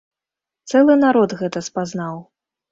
[0.71, 2.15] Цэлы народ гэта спазнаў.